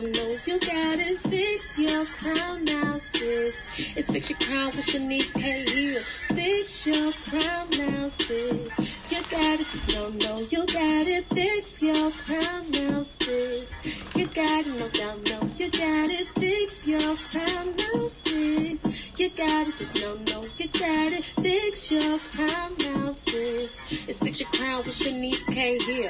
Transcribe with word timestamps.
don't 0.00 0.46
you 0.46 0.58
got 0.60 0.98
it. 0.98 1.18
Fix 1.20 1.76
your 1.76 2.06
crown 2.06 2.64
now, 2.64 2.98
sis. 3.14 3.54
It's 3.76 4.10
fix 4.10 4.30
your 4.30 4.38
crown 4.38 4.72
with 4.74 4.86
Shanice 4.86 5.32
K. 5.34 5.64
Hill. 5.70 6.02
Fix 6.34 6.86
your 6.86 7.12
crown 7.12 7.68
now, 7.70 8.08
sis. 8.08 8.72
You 9.10 9.24
got 9.30 9.60
it, 9.60 9.68
just 9.68 9.86
don't 9.86 10.16
know 10.16 10.40
you 10.50 10.66
got 10.66 11.06
it. 11.06 11.26
Fix 11.34 11.82
your 11.82 12.12
crown 12.12 12.70
now, 12.70 13.04
sis. 13.04 13.68
You 14.14 14.26
got 14.28 14.66
it, 14.66 14.74
no 14.74 14.88
doubt, 14.88 15.20
no, 15.28 15.40
you 15.56 15.70
got 15.70 16.10
it. 16.10 16.28
Fix 16.38 16.86
your 16.86 17.16
crown 17.16 17.76
now, 17.76 18.08
sis. 18.24 18.78
You 19.18 19.30
got 19.36 19.68
it, 19.68 19.76
just 19.76 19.94
don't 19.94 20.28
know 20.28 20.42
you 20.56 20.68
got 20.70 21.12
it. 21.12 21.24
Fix 21.42 21.90
your 21.90 22.18
crown 22.18 22.74
now, 22.78 23.12
sis. 23.28 23.70
It's 23.90 24.18
fix 24.18 24.40
your 24.40 24.48
crown 24.50 24.78
with 24.84 24.94
Shanice 24.94 25.46
K. 25.46 25.78
Hill. 25.84 26.09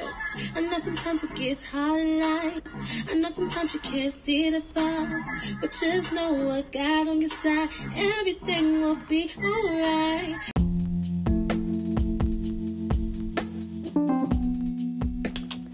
hard 1.71 2.01
in 2.01 2.19
life. 2.19 2.63
I 3.09 3.13
know 3.13 3.29
sometimes 3.29 3.73
you 3.73 3.79
can't 3.81 4.13
see 4.13 4.49
the 4.49 4.61
far. 4.73 5.23
But 5.59 5.71
just 5.71 6.11
know 6.11 6.33
what 6.33 6.71
God 6.71 7.07
on 7.07 7.21
your 7.21 7.29
side. 7.43 7.69
Everything 7.95 8.81
will 8.81 8.97
be 9.07 9.31
alright. 9.37 10.35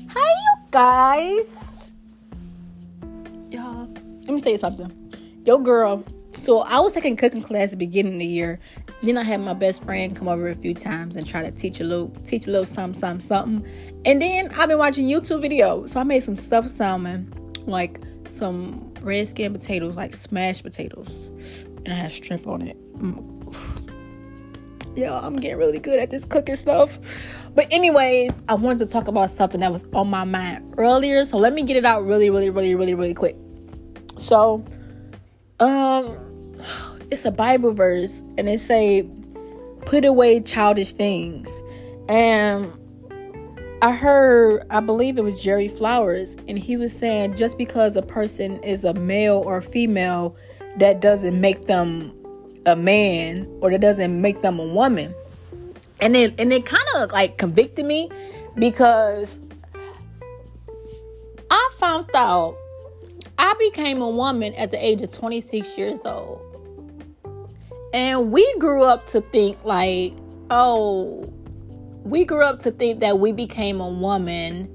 Hi, 0.09 0.31
you 0.43 0.57
guys. 0.71 1.91
Y'all, 3.49 3.87
let 4.25 4.29
me 4.29 4.41
tell 4.41 4.51
you 4.51 4.57
something. 4.57 4.91
Yo, 5.45 5.57
girl. 5.59 6.03
So 6.47 6.61
I 6.61 6.79
was 6.79 6.93
taking 6.93 7.17
cooking 7.17 7.41
class 7.41 7.63
at 7.63 7.69
the 7.71 7.85
beginning 7.85 8.13
of 8.13 8.19
the 8.19 8.25
year. 8.25 8.57
Then 9.03 9.17
I 9.17 9.23
had 9.23 9.41
my 9.41 9.51
best 9.51 9.83
friend 9.83 10.15
come 10.15 10.29
over 10.29 10.47
a 10.47 10.55
few 10.55 10.73
times 10.73 11.17
and 11.17 11.27
try 11.27 11.41
to 11.41 11.51
teach 11.51 11.81
a 11.81 11.83
little, 11.83 12.07
teach 12.23 12.47
a 12.47 12.51
little 12.51 12.65
something, 12.65 12.97
something, 12.97 13.27
something. 13.27 14.01
And 14.05 14.21
then 14.21 14.51
I've 14.57 14.69
been 14.69 14.77
watching 14.77 15.09
YouTube 15.09 15.43
videos. 15.43 15.89
So 15.89 15.99
I 15.99 16.05
made 16.05 16.21
some 16.21 16.37
stuffed 16.37 16.69
salmon, 16.69 17.33
like 17.65 17.99
some 18.27 18.93
red 19.01 19.27
skin 19.27 19.51
potatoes, 19.51 19.97
like 19.97 20.13
smashed 20.13 20.63
potatoes, 20.63 21.31
and 21.83 21.89
I 21.89 21.97
had 21.97 22.13
shrimp 22.13 22.47
on 22.47 22.61
it. 22.61 22.77
Mm. 22.97 24.95
Yo, 24.97 25.17
I'm 25.17 25.35
getting 25.35 25.57
really 25.57 25.79
good 25.79 25.99
at 25.99 26.11
this 26.11 26.23
cooking 26.23 26.55
stuff. 26.55 26.97
But 27.55 27.67
anyways, 27.73 28.39
I 28.47 28.53
wanted 28.53 28.79
to 28.79 28.85
talk 28.85 29.09
about 29.09 29.31
something 29.31 29.59
that 29.59 29.73
was 29.73 29.85
on 29.93 30.09
my 30.09 30.23
mind 30.23 30.75
earlier. 30.77 31.25
So 31.25 31.39
let 31.39 31.51
me 31.51 31.63
get 31.63 31.75
it 31.75 31.83
out 31.83 32.05
really, 32.05 32.29
really, 32.29 32.49
really, 32.51 32.73
really, 32.73 32.95
really 32.95 33.13
quick. 33.13 33.35
So, 34.17 34.63
um, 35.59 36.26
it's 37.11 37.25
a 37.25 37.31
Bible 37.31 37.73
verse, 37.73 38.21
and 38.37 38.49
it 38.49 38.59
say, 38.59 39.07
"Put 39.85 40.05
away 40.05 40.39
childish 40.41 40.93
things." 40.93 41.61
And 42.09 42.71
I 43.81 43.91
heard, 43.91 44.63
I 44.71 44.79
believe 44.79 45.17
it 45.17 45.23
was 45.23 45.41
Jerry 45.41 45.67
Flowers, 45.67 46.35
and 46.47 46.57
he 46.57 46.77
was 46.77 46.97
saying 46.97 47.35
just 47.35 47.57
because 47.57 47.95
a 47.95 48.01
person 48.01 48.57
is 48.63 48.83
a 48.83 48.93
male 48.93 49.43
or 49.45 49.61
female, 49.61 50.35
that 50.77 50.99
doesn't 50.99 51.39
make 51.39 51.67
them 51.67 52.13
a 52.65 52.75
man 52.75 53.47
or 53.61 53.71
that 53.71 53.81
doesn't 53.81 54.19
make 54.21 54.41
them 54.41 54.59
a 54.59 54.65
woman. 54.65 55.13
And 55.99 56.15
it 56.15 56.39
and 56.39 56.53
it 56.53 56.65
kind 56.65 56.83
of 56.97 57.11
like 57.11 57.37
convicted 57.37 57.85
me 57.85 58.09
because 58.55 59.39
I 61.49 61.69
found 61.79 62.09
out 62.15 62.55
I 63.37 63.53
became 63.59 64.01
a 64.01 64.09
woman 64.09 64.53
at 64.55 64.71
the 64.71 64.83
age 64.83 65.01
of 65.01 65.11
26 65.11 65.77
years 65.77 66.05
old. 66.05 66.41
And 67.93 68.31
we 68.31 68.57
grew 68.59 68.83
up 68.83 69.07
to 69.07 69.21
think 69.21 69.63
like, 69.63 70.13
oh, 70.49 71.33
we 72.03 72.25
grew 72.25 72.43
up 72.43 72.59
to 72.59 72.71
think 72.71 72.99
that 73.01 73.19
we 73.19 73.31
became 73.31 73.79
a 73.81 73.89
woman 73.89 74.69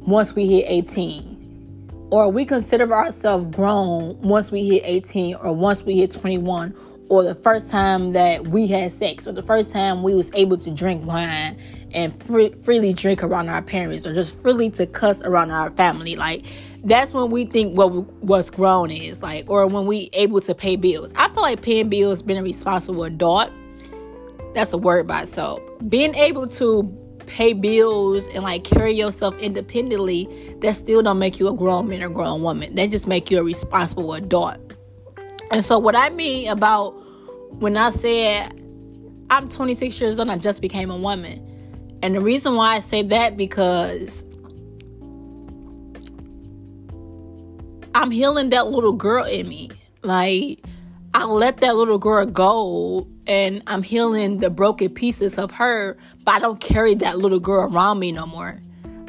once 0.00 0.34
we 0.34 0.46
hit 0.46 0.64
18. 0.68 2.08
Or 2.10 2.28
we 2.28 2.44
consider 2.44 2.92
ourselves 2.92 3.46
grown 3.46 4.20
once 4.20 4.52
we 4.52 4.68
hit 4.68 4.82
18 4.84 5.36
or 5.36 5.52
once 5.52 5.82
we 5.82 5.98
hit 5.98 6.12
21 6.12 6.74
or 7.08 7.22
the 7.22 7.34
first 7.34 7.70
time 7.70 8.12
that 8.12 8.46
we 8.48 8.66
had 8.66 8.92
sex 8.92 9.26
or 9.26 9.32
the 9.32 9.42
first 9.42 9.72
time 9.72 10.02
we 10.02 10.14
was 10.14 10.30
able 10.34 10.56
to 10.56 10.70
drink 10.70 11.04
wine 11.04 11.56
and 11.92 12.22
free, 12.24 12.50
freely 12.62 12.92
drink 12.92 13.22
around 13.22 13.48
our 13.48 13.62
parents 13.62 14.06
or 14.06 14.14
just 14.14 14.38
freely 14.40 14.70
to 14.70 14.86
cuss 14.86 15.22
around 15.22 15.50
our 15.50 15.70
family 15.72 16.16
like 16.16 16.44
that's 16.84 17.12
when 17.12 17.30
we 17.30 17.46
think 17.46 17.76
what 17.76 17.88
what's 18.22 18.50
grown 18.50 18.90
is 18.90 19.22
like 19.22 19.48
or 19.48 19.66
when 19.66 19.86
we 19.86 20.10
able 20.12 20.40
to 20.42 20.54
pay 20.54 20.76
bills. 20.76 21.12
I 21.16 21.28
feel 21.28 21.42
like 21.42 21.62
paying 21.62 21.88
bills 21.88 22.22
being 22.22 22.38
a 22.38 22.42
responsible 22.42 23.04
adult. 23.04 23.50
That's 24.54 24.72
a 24.72 24.78
word 24.78 25.06
by 25.06 25.22
itself. 25.22 25.60
Being 25.88 26.14
able 26.14 26.46
to 26.48 26.84
pay 27.26 27.54
bills 27.54 28.28
and 28.28 28.42
like 28.42 28.64
carry 28.64 28.92
yourself 28.92 29.36
independently 29.38 30.56
that 30.60 30.76
still 30.76 31.02
don't 31.02 31.18
make 31.18 31.40
you 31.40 31.48
a 31.48 31.54
grown 31.54 31.88
man 31.88 32.02
or 32.02 32.10
grown 32.10 32.42
woman. 32.42 32.74
That 32.74 32.90
just 32.90 33.06
make 33.06 33.30
you 33.30 33.40
a 33.40 33.44
responsible 33.44 34.12
adult. 34.12 34.58
And 35.50 35.64
so, 35.64 35.78
what 35.78 35.96
I 35.96 36.10
mean 36.10 36.48
about 36.48 36.90
when 37.60 37.76
I 37.76 37.90
said 37.90 38.52
I'm 39.30 39.48
26 39.48 40.00
years 40.00 40.18
old, 40.18 40.28
I 40.28 40.36
just 40.36 40.60
became 40.60 40.90
a 40.90 40.96
woman. 40.96 41.40
And 42.02 42.14
the 42.14 42.20
reason 42.20 42.56
why 42.56 42.74
I 42.76 42.80
say 42.80 43.02
that 43.02 43.36
because 43.36 44.22
I'm 47.94 48.10
healing 48.10 48.50
that 48.50 48.66
little 48.66 48.92
girl 48.92 49.24
in 49.24 49.48
me. 49.48 49.70
Like, 50.02 50.64
I 51.14 51.24
let 51.24 51.58
that 51.58 51.76
little 51.76 51.98
girl 51.98 52.26
go 52.26 53.06
and 53.26 53.62
I'm 53.68 53.82
healing 53.82 54.38
the 54.40 54.50
broken 54.50 54.92
pieces 54.92 55.38
of 55.38 55.52
her, 55.52 55.96
but 56.24 56.34
I 56.34 56.38
don't 56.40 56.60
carry 56.60 56.96
that 56.96 57.18
little 57.18 57.38
girl 57.40 57.72
around 57.72 58.00
me 58.00 58.10
no 58.10 58.26
more. 58.26 58.60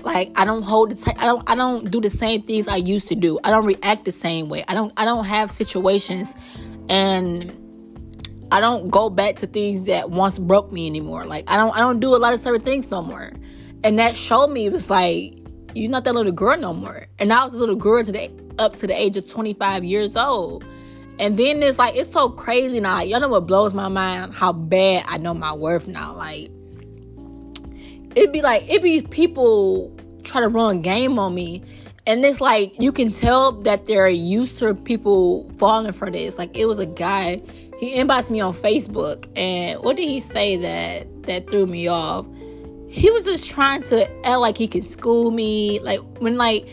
Like 0.04 0.32
I 0.40 0.46
don't 0.46 0.62
hold 0.62 0.92
the 0.92 0.96
t- 0.96 1.18
I 1.18 1.26
don't 1.26 1.50
I 1.50 1.56
don't 1.56 1.90
do 1.90 2.00
the 2.00 2.12
same 2.12 2.44
things 2.44 2.68
I 2.68 2.76
used 2.76 3.08
to 3.08 3.16
do. 3.16 3.40
I 3.44 3.50
don't 3.50 3.66
react 3.66 4.06
the 4.06 4.12
same 4.12 4.50
way. 4.50 4.64
I 4.68 4.76
don't 4.76 4.94
I 4.98 5.04
don't 5.04 5.26
have 5.26 5.50
situations 5.50 6.36
and 6.88 7.52
I 8.52 8.62
don't 8.62 8.92
go 8.92 9.10
back 9.10 9.38
to 9.38 9.48
things 9.48 9.88
that 9.88 10.12
once 10.12 10.38
broke 10.38 10.72
me 10.72 10.86
anymore. 10.86 11.26
Like 11.26 11.50
I 11.50 11.58
don't 11.58 11.76
I 11.76 11.80
don't 11.80 12.00
do 12.00 12.16
a 12.16 12.18
lot 12.18 12.36
of 12.36 12.40
certain 12.40 12.62
things 12.62 12.92
no 12.92 13.02
more. 13.02 13.32
And 13.84 13.98
that 13.98 14.16
showed 14.16 14.52
me 14.52 14.68
it 14.68 14.72
was 14.72 14.92
like 14.92 15.34
you're 15.76 15.92
not 15.92 16.06
that 16.06 16.16
little 16.16 16.32
girl 16.32 16.58
no 16.58 16.74
more. 16.74 17.06
And 17.20 17.32
I 17.32 17.44
was 17.44 17.54
a 17.54 17.58
little 17.58 17.76
girl 17.76 18.04
to 18.04 18.12
the 18.12 18.32
up 18.58 18.78
to 18.78 18.88
the 18.88 19.00
age 19.00 19.18
of 19.18 19.30
25 19.30 19.84
years 19.84 20.16
old. 20.16 20.66
And 21.20 21.38
then 21.38 21.62
it's 21.62 21.78
like 21.78 21.96
it's 21.96 22.12
so 22.12 22.30
crazy 22.30 22.80
now. 22.80 23.02
Y'all 23.02 23.20
know 23.20 23.28
what 23.28 23.46
blows 23.46 23.74
my 23.74 23.90
mind? 23.90 24.34
How 24.34 24.54
bad 24.54 25.04
I 25.08 25.18
know 25.18 25.34
my 25.34 25.54
worth 25.54 25.88
now. 25.88 26.14
Like 26.14 26.50
it'd 28.16 28.32
be 28.32 28.42
like 28.42 28.64
it'd 28.70 28.82
be 28.82 29.02
people 29.02 29.96
try 30.24 30.42
to 30.42 30.48
run 30.48 30.82
game 30.82 31.20
on 31.20 31.36
me. 31.36 31.62
And 32.08 32.26
it's 32.26 32.40
like 32.40 32.80
you 32.82 32.92
can 32.92 33.12
tell 33.12 33.52
that 33.64 33.86
they're 33.86 34.08
used 34.08 34.60
to 34.60 34.76
people 34.76 35.50
falling 35.52 35.92
for 35.92 36.10
this. 36.10 36.38
Like 36.38 36.56
it 36.56 36.66
was 36.66 36.80
a 36.80 36.86
guy, 36.86 37.42
he 37.80 37.98
inboxed 37.98 38.30
me 38.30 38.40
on 38.42 38.54
Facebook, 38.54 39.26
and 39.36 39.82
what 39.82 39.96
did 39.96 40.08
he 40.08 40.20
say 40.20 40.56
that 40.58 41.24
that 41.24 41.50
threw 41.50 41.66
me 41.66 41.88
off? 41.88 42.26
He 42.96 43.12
was 43.12 43.26
just 43.26 43.50
trying 43.50 43.84
to 43.84 44.10
act 44.26 44.40
like 44.40 44.58
he 44.58 44.68
could 44.68 44.86
school 44.86 45.30
me. 45.30 45.80
Like 45.80 46.00
when 46.20 46.38
like 46.38 46.68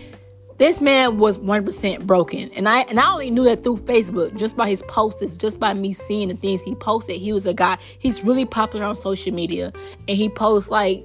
this 0.59 0.81
man 0.81 1.19
was 1.19 1.38
1% 1.38 2.06
broken 2.06 2.50
and 2.55 2.69
i 2.69 2.83
and 2.83 3.00
i 3.00 3.10
only 3.10 3.31
knew 3.31 3.43
that 3.43 3.65
through 3.65 3.78
facebook 3.78 4.37
just 4.37 4.56
by 4.56 4.69
his 4.69 4.82
posts 4.82 5.37
just 5.37 5.59
by 5.59 5.75
me 5.75 5.93
seeing 5.93 6.28
the 6.28 6.37
things 6.37 6.62
he 6.62 6.75
posted 6.77 7.16
he 7.16 7.32
was 7.32 7.47
a 7.47 7.55
guy 7.55 7.77
he's 7.99 8.22
really 8.22 8.44
popular 8.44 8.84
on 8.84 8.94
social 8.94 9.34
media 9.34 9.72
and 10.06 10.16
he 10.16 10.28
posts 10.28 10.71
like 10.71 11.05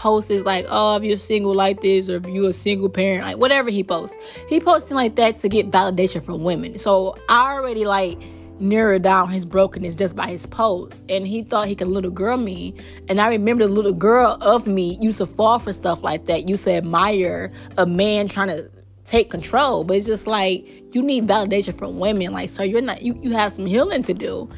posts 0.00 0.30
is 0.30 0.44
like, 0.44 0.66
oh, 0.70 0.96
if 0.96 1.04
you're 1.04 1.18
single 1.18 1.54
like 1.54 1.82
this, 1.82 2.08
or 2.08 2.16
if 2.16 2.24
you're 2.24 2.50
a 2.50 2.52
single 2.54 2.88
parent, 2.88 3.22
like 3.22 3.36
whatever 3.36 3.70
he 3.70 3.84
posts. 3.84 4.16
He 4.48 4.58
posting 4.58 4.96
like 4.96 5.16
that 5.16 5.36
to 5.38 5.48
get 5.48 5.70
validation 5.70 6.24
from 6.24 6.42
women. 6.42 6.78
So 6.78 7.16
I 7.28 7.52
already 7.52 7.84
like 7.84 8.18
narrowed 8.60 9.02
down 9.02 9.30
his 9.30 9.44
brokenness 9.44 9.94
just 9.94 10.16
by 10.16 10.28
his 10.28 10.46
posts. 10.46 11.02
And 11.08 11.26
he 11.26 11.42
thought 11.42 11.68
he 11.68 11.74
could 11.74 11.88
little 11.88 12.10
girl 12.10 12.36
me. 12.36 12.74
And 13.08 13.20
I 13.20 13.28
remember 13.28 13.66
the 13.66 13.72
little 13.72 13.92
girl 13.92 14.38
of 14.40 14.66
me 14.66 14.98
used 15.00 15.18
to 15.18 15.26
fall 15.26 15.58
for 15.58 15.72
stuff 15.72 16.02
like 16.02 16.26
that. 16.26 16.48
Used 16.48 16.64
to 16.64 16.72
admire 16.72 17.52
a 17.76 17.86
man 17.86 18.28
trying 18.28 18.48
to 18.48 18.70
take 19.04 19.30
control. 19.30 19.84
But 19.84 19.96
it's 19.96 20.06
just 20.06 20.26
like 20.26 20.66
you 20.94 21.02
need 21.02 21.26
validation 21.26 21.76
from 21.76 21.98
women. 21.98 22.32
Like, 22.32 22.50
so 22.50 22.62
you're 22.62 22.80
not 22.80 23.02
you, 23.02 23.18
you 23.22 23.32
have 23.32 23.52
some 23.52 23.66
healing 23.66 24.02
to 24.04 24.14
do. 24.14 24.48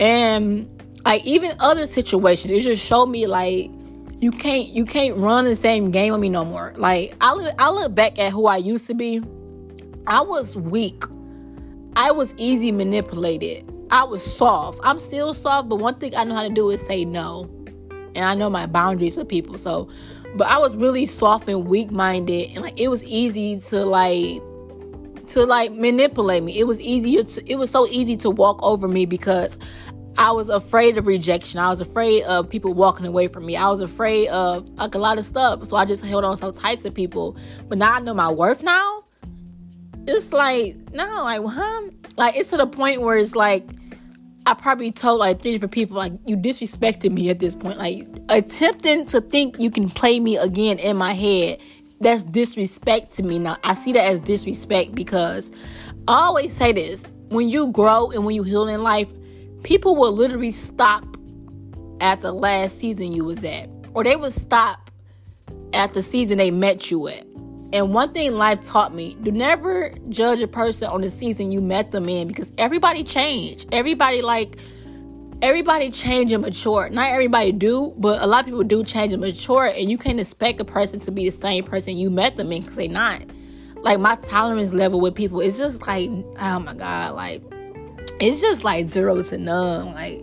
And 0.00 0.68
like 1.04 1.24
even 1.24 1.56
other 1.60 1.86
situations, 1.86 2.50
it 2.52 2.60
just 2.60 2.84
showed 2.84 3.06
me 3.06 3.26
like 3.26 3.70
you 4.20 4.32
can't 4.32 4.68
you 4.68 4.84
can't 4.84 5.16
run 5.16 5.44
the 5.44 5.56
same 5.56 5.90
game 5.90 6.12
with 6.12 6.20
me 6.20 6.28
no 6.28 6.44
more. 6.44 6.74
Like 6.76 7.14
I 7.20 7.34
look 7.34 7.54
I 7.58 7.70
look 7.70 7.94
back 7.94 8.18
at 8.18 8.32
who 8.32 8.46
I 8.46 8.56
used 8.56 8.86
to 8.86 8.94
be. 8.94 9.22
I 10.06 10.22
was 10.22 10.56
weak. 10.56 11.04
I 11.98 12.12
was 12.12 12.32
easy 12.36 12.70
manipulated. 12.70 13.68
I 13.90 14.04
was 14.04 14.22
soft. 14.22 14.78
I'm 14.84 15.00
still 15.00 15.34
soft, 15.34 15.68
but 15.68 15.80
one 15.80 15.96
thing 15.96 16.14
I 16.14 16.22
know 16.22 16.36
how 16.36 16.44
to 16.44 16.48
do 16.48 16.70
is 16.70 16.80
say 16.80 17.04
no. 17.04 17.50
And 18.14 18.24
I 18.24 18.36
know 18.36 18.48
my 18.48 18.66
boundaries 18.66 19.16
with 19.16 19.28
people. 19.28 19.58
So 19.58 19.88
but 20.36 20.46
I 20.46 20.58
was 20.58 20.76
really 20.76 21.06
soft 21.06 21.48
and 21.48 21.66
weak 21.66 21.90
minded 21.90 22.50
and 22.50 22.62
like 22.62 22.78
it 22.78 22.86
was 22.86 23.02
easy 23.02 23.58
to 23.60 23.84
like 23.84 24.40
to 25.30 25.44
like 25.44 25.72
manipulate 25.72 26.44
me. 26.44 26.56
It 26.60 26.68
was 26.68 26.80
easier 26.80 27.24
to 27.24 27.50
it 27.50 27.56
was 27.56 27.68
so 27.68 27.88
easy 27.88 28.16
to 28.18 28.30
walk 28.30 28.62
over 28.62 28.86
me 28.86 29.04
because 29.04 29.58
I 30.18 30.30
was 30.30 30.50
afraid 30.50 30.98
of 30.98 31.08
rejection. 31.08 31.58
I 31.58 31.68
was 31.68 31.80
afraid 31.80 32.22
of 32.24 32.48
people 32.48 32.74
walking 32.74 33.06
away 33.06 33.26
from 33.26 33.44
me. 33.44 33.56
I 33.56 33.68
was 33.70 33.80
afraid 33.80 34.28
of 34.28 34.68
like 34.78 34.94
a 34.94 34.98
lot 34.98 35.18
of 35.18 35.24
stuff. 35.24 35.64
So 35.64 35.74
I 35.74 35.84
just 35.84 36.04
held 36.04 36.24
on 36.24 36.36
so 36.36 36.52
tight 36.52 36.78
to 36.80 36.92
people. 36.92 37.36
But 37.66 37.78
now 37.78 37.94
I 37.94 37.98
know 37.98 38.14
my 38.14 38.30
worth 38.30 38.62
now. 38.62 38.97
It's 40.08 40.32
like 40.32 40.76
no, 40.92 41.04
like 41.22 41.44
huh? 41.44 41.82
Like 42.16 42.36
it's 42.36 42.50
to 42.50 42.56
the 42.56 42.66
point 42.66 43.02
where 43.02 43.16
it's 43.16 43.36
like 43.36 43.64
I 44.46 44.54
probably 44.54 44.90
told 44.90 45.20
like 45.20 45.40
three 45.40 45.52
different 45.52 45.72
people 45.72 45.96
like 45.96 46.12
you 46.26 46.36
disrespected 46.36 47.12
me 47.12 47.28
at 47.28 47.38
this 47.38 47.54
point. 47.54 47.76
Like 47.76 48.08
attempting 48.30 49.06
to 49.06 49.20
think 49.20 49.58
you 49.58 49.70
can 49.70 49.90
play 49.90 50.20
me 50.20 50.36
again 50.38 50.78
in 50.78 50.96
my 50.96 51.12
head. 51.12 51.58
That's 52.00 52.22
disrespect 52.22 53.12
to 53.16 53.22
me. 53.22 53.38
Now 53.38 53.58
I 53.64 53.74
see 53.74 53.92
that 53.92 54.04
as 54.04 54.20
disrespect 54.20 54.94
because 54.94 55.52
I 56.06 56.14
always 56.14 56.56
say 56.56 56.72
this: 56.72 57.06
when 57.28 57.48
you 57.50 57.68
grow 57.68 58.10
and 58.10 58.24
when 58.24 58.34
you 58.34 58.42
heal 58.42 58.66
in 58.68 58.82
life, 58.82 59.12
people 59.62 59.96
will 59.96 60.12
literally 60.12 60.52
stop 60.52 61.04
at 62.00 62.22
the 62.22 62.32
last 62.32 62.78
season 62.78 63.12
you 63.12 63.24
was 63.24 63.44
at, 63.44 63.68
or 63.92 64.04
they 64.04 64.16
will 64.16 64.30
stop 64.30 64.90
at 65.74 65.92
the 65.92 66.02
season 66.02 66.38
they 66.38 66.50
met 66.50 66.90
you 66.90 67.08
at. 67.08 67.26
And 67.72 67.92
one 67.92 68.12
thing 68.12 68.34
life 68.34 68.64
taught 68.64 68.94
me 68.94 69.16
do 69.22 69.30
never 69.30 69.92
judge 70.08 70.40
a 70.40 70.48
person 70.48 70.88
on 70.88 71.02
the 71.02 71.10
season 71.10 71.52
you 71.52 71.60
met 71.60 71.90
them 71.90 72.08
in 72.08 72.28
because 72.28 72.52
everybody 72.56 73.04
change. 73.04 73.66
Everybody, 73.72 74.22
like, 74.22 74.56
everybody 75.42 75.90
change 75.90 76.32
and 76.32 76.42
mature. 76.42 76.88
Not 76.88 77.10
everybody 77.10 77.52
do, 77.52 77.92
but 77.98 78.22
a 78.22 78.26
lot 78.26 78.40
of 78.40 78.46
people 78.46 78.64
do 78.64 78.82
change 78.84 79.12
and 79.12 79.20
mature. 79.20 79.66
And 79.66 79.90
you 79.90 79.98
can't 79.98 80.18
expect 80.18 80.60
a 80.60 80.64
person 80.64 80.98
to 81.00 81.12
be 81.12 81.24
the 81.26 81.36
same 81.36 81.62
person 81.62 81.98
you 81.98 82.10
met 82.10 82.36
them 82.36 82.52
in 82.52 82.62
because 82.62 82.76
they 82.76 82.88
not. 82.88 83.22
Like, 83.76 84.00
my 84.00 84.16
tolerance 84.16 84.72
level 84.72 85.00
with 85.00 85.14
people 85.14 85.40
is 85.40 85.58
just 85.58 85.86
like, 85.86 86.08
oh 86.40 86.58
my 86.60 86.74
God, 86.74 87.14
like, 87.14 87.42
it's 88.18 88.40
just 88.40 88.64
like 88.64 88.88
zero 88.88 89.22
to 89.22 89.38
none. 89.38 89.92
Like, 89.92 90.22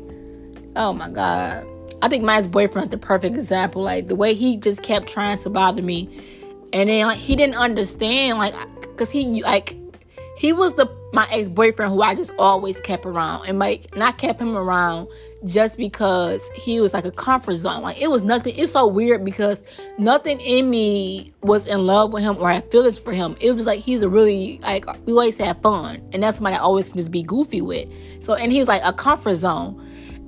oh 0.76 0.94
my 0.94 1.10
God. 1.10 1.68
I 2.02 2.10
think 2.10 2.24
my 2.24 2.42
boyfriend 2.42 2.92
the 2.92 2.98
perfect 2.98 3.38
example. 3.38 3.84
Like, 3.84 4.08
the 4.08 4.16
way 4.16 4.34
he 4.34 4.58
just 4.58 4.82
kept 4.84 5.08
trying 5.08 5.38
to 5.40 5.50
bother 5.50 5.82
me 5.82 6.10
and 6.76 6.90
then 6.90 7.08
like 7.08 7.18
he 7.18 7.36
didn't 7.38 7.56
understand 7.56 8.38
like 8.38 8.54
because 8.82 9.10
he 9.10 9.42
like 9.42 9.78
he 10.38 10.52
was 10.52 10.74
the 10.74 10.86
my 11.14 11.26
ex-boyfriend 11.32 11.94
who 11.94 12.02
I 12.02 12.14
just 12.14 12.34
always 12.38 12.82
kept 12.82 13.06
around 13.06 13.48
and 13.48 13.58
like 13.58 13.96
not 13.96 14.18
kept 14.18 14.42
him 14.42 14.58
around 14.58 15.08
just 15.46 15.78
because 15.78 16.50
he 16.50 16.82
was 16.82 16.94
like 16.94 17.06
a 17.06 17.12
comfort 17.12 17.56
zone. 17.56 17.82
Like 17.82 18.02
it 18.02 18.12
was 18.12 18.24
nothing. 18.24 18.54
It's 18.58 18.74
so 18.74 18.86
weird 18.86 19.24
because 19.24 19.64
nothing 19.98 20.42
in 20.42 20.70
me 20.70 21.34
was 21.42 21.66
in 21.68 21.86
love 21.86 22.12
with 22.12 22.24
him 22.24 22.36
or 22.38 22.52
had 22.52 22.70
feelings 22.70 23.00
for 23.00 23.14
him. 23.14 23.38
It 23.40 23.54
was 23.54 23.66
like 23.66 23.80
he's 23.80 24.02
a 24.02 24.10
really 24.10 24.60
like 24.62 24.86
we 25.06 25.14
always 25.14 25.38
had 25.38 25.62
fun 25.64 26.02
and 26.12 26.22
that's 26.22 26.38
somebody 26.38 26.58
I 26.58 26.60
always 26.60 26.90
can 26.90 26.98
just 26.98 27.12
be 27.12 27.24
goofy 27.24 27.62
with. 27.62 27.88
So 28.20 28.34
and 28.34 28.52
he 28.52 28.60
was 28.60 28.68
like 28.68 28.82
a 28.84 28.92
comfort 28.92 29.36
zone. 29.36 29.82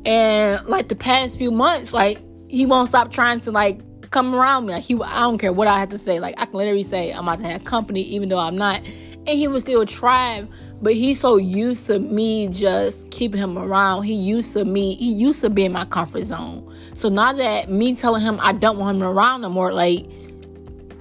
And 0.05 0.65
like 0.67 0.87
the 0.87 0.95
past 0.95 1.37
few 1.37 1.51
months, 1.51 1.91
like 1.91 2.19
he 2.47 2.65
won't 2.65 2.87
stop 2.87 3.11
trying 3.11 3.41
to 3.41 3.51
like 3.51 3.81
come 4.09 4.35
around 4.35 4.65
me. 4.65 4.73
Like 4.73 4.83
he, 4.83 4.95
I 4.95 5.21
don't 5.21 5.37
care 5.37 5.53
what 5.53 5.67
I 5.67 5.79
have 5.79 5.89
to 5.89 5.97
say. 5.97 6.19
Like 6.19 6.35
I 6.39 6.45
can 6.45 6.55
literally 6.55 6.83
say 6.83 7.11
I'm 7.11 7.27
about 7.27 7.39
to 7.39 7.45
have 7.45 7.63
company, 7.65 8.01
even 8.01 8.29
though 8.29 8.39
I'm 8.39 8.57
not, 8.57 8.77
and 8.77 9.29
he 9.29 9.47
would 9.47 9.61
still 9.61 9.85
try. 9.85 10.47
But 10.79 10.93
he's 10.93 11.19
so 11.19 11.37
used 11.37 11.87
to 11.87 11.97
me 11.97 12.47
just 12.49 13.09
keeping 13.09 13.41
him 13.41 13.57
around. 13.57 14.03
He 14.03 14.13
used 14.13 14.53
to 14.53 14.63
me. 14.63 14.93
He 14.93 15.11
used 15.11 15.41
to 15.41 15.49
be 15.49 15.65
in 15.65 15.71
my 15.71 15.85
comfort 15.85 16.23
zone. 16.23 16.71
So 16.93 17.09
now 17.09 17.33
that 17.33 17.69
me 17.69 17.95
telling 17.95 18.21
him 18.21 18.37
I 18.41 18.53
don't 18.53 18.77
want 18.77 18.97
him 18.97 19.03
around 19.03 19.41
no 19.41 19.49
more, 19.49 19.73
like 19.73 20.05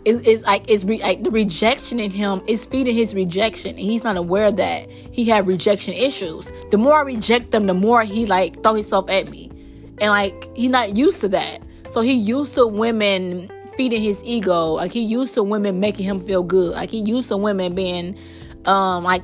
it's, 0.06 0.26
it's 0.26 0.44
like 0.46 0.70
it's 0.70 0.84
re, 0.84 0.98
like 1.02 1.24
the 1.24 1.30
rejection 1.30 2.00
in 2.00 2.10
him 2.10 2.40
is 2.46 2.64
feeding 2.64 2.94
his 2.94 3.14
rejection. 3.14 3.70
And 3.70 3.80
he's 3.80 4.02
not 4.02 4.16
aware 4.16 4.50
that 4.50 4.88
he 4.90 5.24
had 5.26 5.46
rejection 5.46 5.92
issues. 5.92 6.50
The 6.70 6.78
more 6.78 6.94
I 6.94 7.02
reject 7.02 7.50
them, 7.50 7.66
the 7.66 7.74
more 7.74 8.02
he 8.02 8.24
like 8.24 8.62
throw 8.62 8.74
himself 8.74 9.10
at 9.10 9.28
me, 9.28 9.50
and 10.00 10.10
like 10.10 10.48
he's 10.56 10.70
not 10.70 10.96
used 10.96 11.20
to 11.20 11.28
that. 11.28 11.58
So 11.96 12.02
he 12.02 12.12
used 12.12 12.52
to 12.56 12.66
women 12.66 13.50
feeding 13.74 14.02
his 14.02 14.22
ego. 14.22 14.72
Like 14.72 14.92
he 14.92 15.00
used 15.00 15.32
to 15.32 15.42
women 15.42 15.80
making 15.80 16.04
him 16.04 16.20
feel 16.20 16.42
good. 16.42 16.72
Like 16.72 16.90
he 16.90 16.98
used 16.98 17.30
to 17.30 17.38
women 17.38 17.74
being 17.74 18.18
um 18.66 19.02
like 19.02 19.22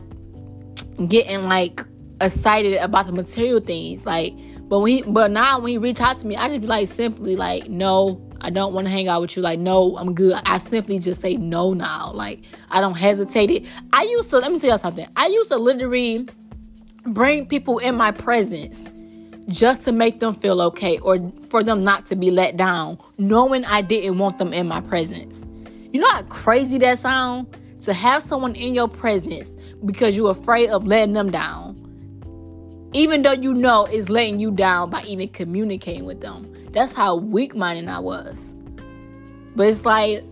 getting 1.06 1.42
like 1.50 1.82
excited 2.22 2.78
about 2.78 3.04
the 3.04 3.12
material 3.12 3.60
things. 3.60 4.06
Like 4.06 4.32
but 4.70 4.78
when 4.78 4.90
he 4.90 5.02
but 5.02 5.30
now 5.30 5.60
when 5.60 5.68
he 5.68 5.76
reach 5.76 6.00
out 6.00 6.16
to 6.20 6.26
me, 6.26 6.34
I 6.34 6.48
just 6.48 6.62
be 6.62 6.66
like 6.66 6.88
simply 6.88 7.36
like, 7.36 7.68
no, 7.68 8.26
I 8.40 8.48
don't 8.48 8.72
want 8.72 8.86
to 8.86 8.90
hang 8.90 9.06
out 9.06 9.20
with 9.20 9.36
you. 9.36 9.42
Like, 9.42 9.58
no, 9.58 9.94
I'm 9.98 10.14
good. 10.14 10.40
I 10.46 10.56
simply 10.56 10.98
just 10.98 11.20
say 11.20 11.36
no 11.36 11.74
now. 11.74 12.10
Like, 12.14 12.40
I 12.70 12.80
don't 12.80 12.96
hesitate 12.96 13.50
it. 13.50 13.66
I 13.92 14.04
used 14.04 14.30
to 14.30 14.38
let 14.38 14.50
me 14.50 14.58
tell 14.58 14.70
y'all 14.70 14.78
something. 14.78 15.06
I 15.14 15.26
used 15.26 15.50
to 15.50 15.58
literally 15.58 16.26
bring 17.04 17.44
people 17.44 17.80
in 17.80 17.96
my 17.96 18.12
presence 18.12 18.88
just 19.48 19.82
to 19.84 19.92
make 19.92 20.20
them 20.20 20.34
feel 20.34 20.60
okay 20.62 20.98
or 20.98 21.32
for 21.48 21.62
them 21.62 21.82
not 21.82 22.06
to 22.06 22.16
be 22.16 22.30
let 22.30 22.56
down, 22.56 22.98
knowing 23.18 23.64
I 23.64 23.82
didn't 23.82 24.18
want 24.18 24.38
them 24.38 24.52
in 24.52 24.68
my 24.68 24.80
presence. 24.80 25.46
You 25.92 26.00
know 26.00 26.08
how 26.10 26.22
crazy 26.22 26.78
that 26.78 26.98
sounds? 26.98 27.48
To 27.86 27.92
have 27.92 28.22
someone 28.22 28.54
in 28.54 28.74
your 28.74 28.88
presence 28.88 29.56
because 29.84 30.16
you're 30.16 30.30
afraid 30.30 30.70
of 30.70 30.86
letting 30.86 31.14
them 31.14 31.30
down. 31.30 31.78
Even 32.92 33.22
though 33.22 33.32
you 33.32 33.54
know 33.54 33.86
it's 33.86 34.08
letting 34.08 34.38
you 34.38 34.52
down 34.52 34.90
by 34.90 35.02
even 35.02 35.28
communicating 35.28 36.04
with 36.04 36.20
them. 36.20 36.52
That's 36.72 36.92
how 36.92 37.16
weak 37.16 37.54
minded 37.54 37.88
I 37.88 37.98
was. 37.98 38.54
But 39.56 39.66
it's 39.66 39.84
like, 39.84 40.22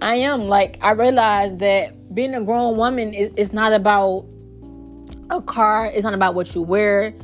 I 0.00 0.16
am. 0.16 0.42
Like, 0.42 0.82
I 0.82 0.92
realized 0.92 1.58
that 1.58 2.14
being 2.14 2.34
a 2.34 2.40
grown 2.40 2.76
woman 2.76 3.12
is, 3.12 3.30
is 3.36 3.52
not 3.52 3.72
about 3.72 4.24
a 5.30 5.40
car, 5.42 5.86
it's 5.86 6.04
not 6.04 6.14
about 6.14 6.34
what 6.34 6.54
you 6.54 6.62
wear, 6.62 7.14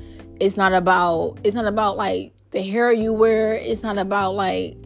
it's 0.41 0.56
not 0.56 0.73
about 0.73 1.38
it's 1.44 1.55
not 1.55 1.67
about 1.67 1.97
like 1.97 2.33
the 2.50 2.62
hair 2.62 2.93
you 2.93 3.12
wear. 3.12 3.55
It's 3.55 3.83
not 3.83 3.99
about 3.99 4.35
like 4.35 4.77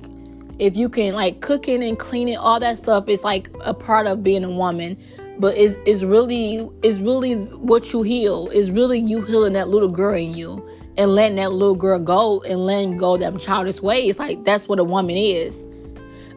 if 0.59 0.77
you 0.77 0.89
can 0.89 1.15
like 1.15 1.41
cooking 1.41 1.83
and 1.83 1.99
cleaning 1.99 2.37
all 2.37 2.61
that 2.61 2.79
stuff 2.79 3.09
is 3.09 3.25
like 3.25 3.51
a 3.61 3.75
part 3.75 4.07
of 4.07 4.23
being 4.23 4.45
a 4.45 4.51
woman. 4.51 5.03
But 5.39 5.57
it's, 5.57 5.77
it's 5.87 6.03
really 6.03 6.69
it's 6.83 6.99
really 6.99 7.35
what 7.35 7.93
you 7.93 8.03
heal. 8.03 8.49
It's 8.53 8.69
really 8.69 8.99
you 9.01 9.23
healing 9.23 9.55
that 9.55 9.69
little 9.69 9.89
girl 9.89 10.15
in 10.15 10.35
you 10.35 10.67
and 10.97 11.15
letting 11.15 11.37
that 11.37 11.53
little 11.53 11.75
girl 11.75 11.99
go 11.99 12.43
and 12.43 12.67
letting 12.67 12.97
go 12.97 13.17
them 13.17 13.39
childish 13.39 13.81
ways. 13.81 14.19
Like 14.19 14.45
that's 14.45 14.69
what 14.69 14.79
a 14.79 14.85
woman 14.85 15.17
is. 15.17 15.67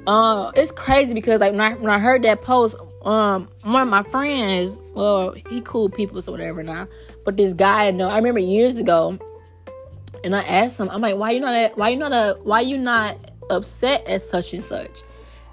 Uh 0.08 0.52
it's 0.56 0.72
crazy 0.72 1.14
because 1.14 1.40
like 1.40 1.52
when 1.52 1.62
I, 1.62 1.74
when 1.76 1.92
I 1.92 2.00
heard 2.00 2.24
that 2.24 2.42
post 2.42 2.76
um 3.06 3.50
one 3.64 3.82
of 3.82 3.90
my 3.90 4.04
friends 4.04 4.80
well 4.94 5.36
he 5.50 5.60
cool 5.62 5.90
people 5.90 6.18
or 6.26 6.32
whatever 6.32 6.64
now 6.64 6.88
but 7.26 7.38
this 7.38 7.54
guy, 7.54 7.88
I 7.88 7.92
know, 7.92 8.10
I 8.10 8.18
remember 8.18 8.40
years 8.40 8.78
ago, 8.78 9.18
and 10.24 10.36
I 10.36 10.42
asked 10.42 10.80
him, 10.80 10.90
I'm 10.90 11.02
like, 11.02 11.18
why 11.18 11.32
you 11.32 11.40
not, 11.40 11.78
why 11.78 11.90
you 11.90 11.98
not, 11.98 12.14
a, 12.14 12.38
why 12.44 12.62
you 12.62 12.78
not 12.78 13.18
upset 13.50 14.08
at 14.08 14.22
such 14.22 14.54
and 14.54 14.64
such? 14.64 15.02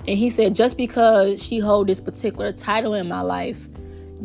And 0.01 0.17
he 0.17 0.31
said, 0.31 0.55
just 0.55 0.77
because 0.77 1.43
she 1.43 1.59
hold 1.59 1.89
this 1.89 2.01
particular 2.01 2.53
title 2.53 2.95
in 2.95 3.09
my 3.09 3.21
life 3.21 3.69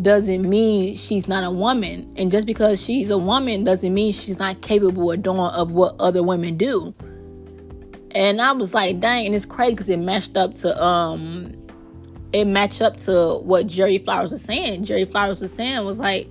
doesn't 0.01 0.47
mean 0.47 0.95
she's 0.95 1.27
not 1.27 1.43
a 1.43 1.51
woman, 1.51 2.11
and 2.17 2.31
just 2.31 2.45
because 2.45 2.83
she's 2.83 3.09
a 3.09 3.17
woman 3.17 3.63
doesn't 3.63 3.93
mean 3.93 4.13
she's 4.13 4.39
not 4.39 4.61
capable 4.61 5.11
of 5.11 5.21
doing 5.21 5.39
of 5.39 5.71
what 5.71 5.95
other 5.99 6.21
women 6.21 6.57
do. 6.57 6.93
And 8.13 8.41
I 8.41 8.51
was 8.53 8.73
like, 8.73 8.99
dang, 8.99 9.25
and 9.25 9.35
it's 9.35 9.45
crazy 9.45 9.73
because 9.73 9.89
it 9.89 9.99
matched 9.99 10.37
up 10.37 10.53
to 10.55 10.83
um, 10.83 11.53
it 12.33 12.45
matched 12.45 12.81
up 12.81 12.97
to 12.97 13.39
what 13.39 13.67
Jerry 13.67 13.97
Flowers 13.97 14.31
was 14.31 14.41
saying. 14.41 14.83
Jerry 14.83 15.05
Flowers 15.05 15.41
was 15.41 15.53
saying 15.53 15.85
was 15.85 15.99
like 15.99 16.29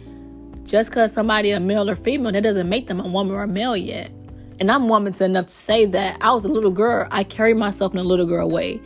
just 0.64 0.90
because 0.90 1.12
somebody 1.12 1.50
a 1.50 1.61
male 1.61 1.88
or 1.88 1.94
female, 1.94 2.33
that 2.33 2.42
doesn't 2.42 2.68
make 2.68 2.87
them 2.88 3.00
a 3.00 3.06
woman 3.06 3.35
or 3.35 3.42
a 3.42 3.49
male 3.49 3.76
yet. 3.76 4.11
And 4.61 4.71
I'm 4.71 4.88
woman 4.88 5.14
enough 5.21 5.47
to 5.47 5.52
say 5.52 5.85
that 5.87 6.18
I 6.21 6.33
was 6.33 6.44
a 6.44 6.49
little 6.49 6.71
girl. 6.71 7.09
I 7.11 7.25
carried 7.25 7.56
myself 7.56 7.92
in 7.92 7.99
a 7.99 8.04
little 8.04 8.26
girl 8.26 8.49
way. 8.49 8.80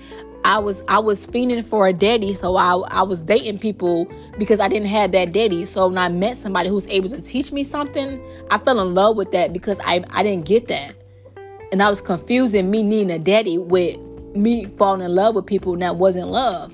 I 0.44 0.58
was 0.58 0.82
I 0.88 0.98
was 0.98 1.26
fiending 1.26 1.64
for 1.64 1.86
a 1.88 1.92
daddy, 1.92 2.32
so 2.32 2.56
I 2.56 2.74
I 2.90 3.02
was 3.02 3.22
dating 3.22 3.58
people 3.58 4.10
because 4.38 4.60
I 4.60 4.68
didn't 4.68 4.88
have 4.88 5.12
that 5.12 5.32
daddy. 5.32 5.64
So 5.64 5.88
when 5.88 5.98
I 5.98 6.08
met 6.08 6.38
somebody 6.38 6.68
who's 6.68 6.86
able 6.88 7.10
to 7.10 7.20
teach 7.20 7.52
me 7.52 7.64
something, 7.64 8.22
I 8.50 8.58
fell 8.58 8.80
in 8.80 8.94
love 8.94 9.16
with 9.16 9.32
that 9.32 9.52
because 9.52 9.78
I 9.84 10.04
I 10.10 10.22
didn't 10.22 10.46
get 10.46 10.68
that, 10.68 10.94
and 11.70 11.82
I 11.82 11.90
was 11.90 12.00
confusing 12.00 12.70
me 12.70 12.82
needing 12.82 13.10
a 13.10 13.18
daddy 13.18 13.58
with 13.58 13.98
me 14.34 14.66
falling 14.78 15.02
in 15.02 15.14
love 15.14 15.34
with 15.34 15.44
people 15.44 15.76
that 15.76 15.96
wasn't 15.96 16.28
love. 16.28 16.72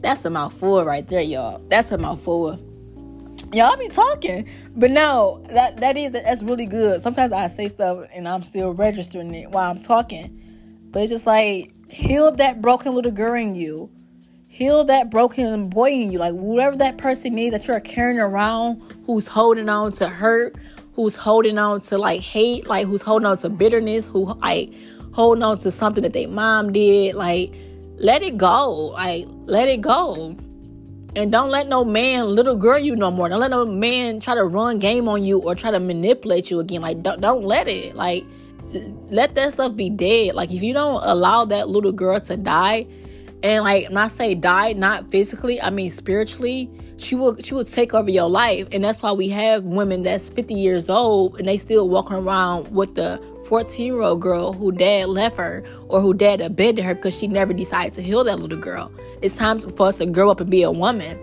That's 0.00 0.24
a 0.24 0.30
mouthful 0.30 0.84
right 0.84 1.06
there, 1.06 1.20
y'all. 1.20 1.58
That's 1.68 1.90
a 1.90 1.98
mouthful 1.98 2.58
y'all 3.54 3.76
be 3.76 3.88
talking. 3.88 4.48
But 4.74 4.90
no 4.90 5.42
that 5.50 5.78
that 5.78 5.96
is 5.96 6.12
that's 6.12 6.42
really 6.42 6.66
good. 6.66 7.02
Sometimes 7.02 7.32
i 7.32 7.46
say 7.48 7.68
stuff 7.68 8.06
and 8.12 8.28
i'm 8.28 8.42
still 8.42 8.72
registering 8.72 9.34
it 9.34 9.50
while 9.50 9.70
i'm 9.70 9.80
talking. 9.80 10.40
But 10.90 11.02
it's 11.02 11.12
just 11.12 11.26
like 11.26 11.72
heal 11.90 12.32
that 12.32 12.60
broken 12.60 12.94
little 12.94 13.12
girl 13.12 13.34
in 13.34 13.54
you. 13.54 13.90
Heal 14.48 14.84
that 14.84 15.10
broken 15.10 15.68
boy 15.68 15.90
in 15.90 16.12
you. 16.12 16.18
Like 16.18 16.34
whatever 16.34 16.76
that 16.76 16.98
person 16.98 17.34
needs 17.34 17.56
that 17.56 17.66
you're 17.66 17.80
carrying 17.80 18.20
around 18.20 18.82
who's 19.06 19.26
holding 19.28 19.68
on 19.68 19.92
to 19.92 20.08
hurt 20.08 20.56
who's 20.94 21.16
holding 21.16 21.58
on 21.58 21.80
to 21.80 21.98
like 21.98 22.20
hate 22.20 22.66
like 22.66 22.86
who's 22.86 23.02
holding 23.02 23.26
on 23.26 23.36
to 23.36 23.48
bitterness 23.48 24.06
who 24.06 24.32
like 24.34 24.72
holding 25.12 25.42
on 25.42 25.58
to 25.58 25.70
something 25.70 26.02
that 26.02 26.12
their 26.12 26.28
mom 26.28 26.72
did 26.72 27.14
like 27.14 27.52
let 27.96 28.22
it 28.22 28.36
go. 28.36 28.92
Like 28.94 29.26
let 29.46 29.68
it 29.68 29.80
go 29.80 30.36
and 31.16 31.30
don't 31.30 31.50
let 31.50 31.68
no 31.68 31.84
man 31.84 32.34
little 32.34 32.56
girl 32.56 32.78
you 32.78 32.96
no 32.96 33.10
more. 33.10 33.28
Don't 33.28 33.40
let 33.40 33.50
no 33.50 33.64
man 33.64 34.20
try 34.20 34.34
to 34.34 34.44
run 34.44 34.78
game 34.78 35.08
on 35.08 35.24
you 35.24 35.38
or 35.38 35.54
try 35.54 35.70
to 35.70 35.80
manipulate 35.80 36.50
you 36.50 36.60
again. 36.60 36.82
Like 36.82 37.02
don't, 37.02 37.20
don't 37.20 37.44
let 37.44 37.68
it. 37.68 37.94
Like 37.94 38.24
let 39.08 39.34
that 39.36 39.52
stuff 39.52 39.76
be 39.76 39.90
dead. 39.90 40.34
Like 40.34 40.52
if 40.52 40.62
you 40.62 40.72
don't 40.72 41.02
allow 41.04 41.44
that 41.46 41.68
little 41.68 41.92
girl 41.92 42.18
to 42.20 42.36
die, 42.36 42.86
and 43.44 43.62
like 43.62 43.88
when 43.88 43.98
I 43.98 44.08
say 44.08 44.34
die, 44.34 44.72
not 44.72 45.10
physically, 45.10 45.60
I 45.60 45.70
mean 45.70 45.90
spiritually, 45.90 46.70
she 46.96 47.14
will 47.14 47.36
she 47.42 47.54
will 47.54 47.64
take 47.64 47.92
over 47.92 48.10
your 48.10 48.28
life 48.28 48.68
and 48.72 48.84
that's 48.84 49.02
why 49.02 49.12
we 49.12 49.28
have 49.28 49.64
women 49.64 50.02
that's 50.02 50.30
50 50.30 50.54
years 50.54 50.88
old 50.88 51.38
and 51.38 51.48
they 51.48 51.58
still 51.58 51.88
walking 51.88 52.16
around 52.16 52.72
with 52.72 52.94
the 52.94 53.20
14 53.48 53.84
year 53.84 54.00
old 54.00 54.20
girl 54.20 54.52
who 54.52 54.70
dad 54.70 55.08
left 55.08 55.36
her 55.36 55.64
or 55.88 56.00
who 56.00 56.14
dad 56.14 56.40
abandoned 56.40 56.86
her 56.86 56.94
because 56.94 57.16
she 57.16 57.26
never 57.26 57.52
decided 57.52 57.92
to 57.94 58.02
heal 58.02 58.22
that 58.24 58.38
little 58.38 58.58
girl 58.58 58.92
it's 59.22 59.36
time 59.36 59.60
for 59.60 59.88
us 59.88 59.98
to 59.98 60.06
grow 60.06 60.30
up 60.30 60.40
and 60.40 60.50
be 60.50 60.62
a 60.62 60.70
woman 60.70 61.18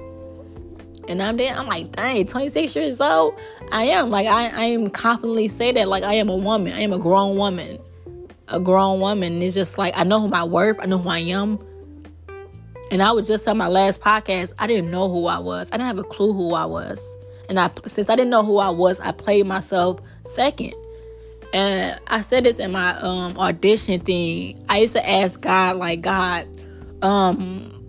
and 1.08 1.22
I'm 1.22 1.36
there, 1.36 1.54
I'm 1.54 1.66
like, 1.66 1.92
dang, 1.92 2.28
26 2.28 2.76
years 2.76 3.02
old. 3.02 3.34
I 3.72 3.84
am. 3.86 4.12
Like 4.12 4.28
I, 4.28 4.48
I 4.50 4.64
am 4.66 4.90
confidently 4.90 5.48
say 5.48 5.72
that 5.74 5.88
like 5.88 6.04
I 6.04 6.14
am 6.14 6.30
a 6.30 6.36
woman. 6.36 6.74
I 6.74 6.82
am 6.82 6.94
a 6.94 7.00
grown 7.00 7.38
woman. 7.38 7.80
A 8.48 8.60
grown 8.60 9.00
woman. 9.00 9.42
It's 9.42 9.56
just 9.56 9.78
like 9.78 9.98
I 9.98 10.04
know 10.04 10.22
who 10.22 10.28
my 10.28 10.44
worth, 10.44 10.78
I 10.80 10.86
know 10.86 11.00
who 11.00 11.10
I 11.10 11.20
am. 11.20 11.60
And 12.92 13.02
I 13.02 13.14
was 13.14 13.26
just 13.26 13.48
on 13.48 13.58
my 13.58 13.70
last 13.70 14.02
podcast, 14.02 14.54
I 14.60 14.68
didn't 14.68 14.92
know 14.92 15.10
who 15.10 15.26
I 15.28 15.40
was. 15.40 15.72
I 15.72 15.78
didn't 15.78 15.88
have 15.88 16.00
a 16.00 16.04
clue 16.04 16.34
who 16.34 16.54
I 16.54 16.66
was. 16.66 17.02
And 17.48 17.58
I 17.58 17.72
since 17.88 18.10
I 18.10 18.16
didn't 18.18 18.32
know 18.32 18.44
who 18.44 18.60
I 18.60 18.70
was, 18.70 19.00
I 19.00 19.14
played 19.14 19.48
myself 19.48 20.00
second. 20.26 20.74
And 21.54 22.00
I 22.08 22.22
said 22.22 22.44
this 22.44 22.60
in 22.60 22.72
my 22.72 22.98
um, 23.00 23.38
audition 23.38 24.02
thing. 24.02 24.64
I 24.70 24.80
used 24.80 24.96
to 24.96 25.10
ask 25.10 25.42
God, 25.42 25.78
like, 25.78 26.02
God, 26.02 26.48
um, 27.02 27.82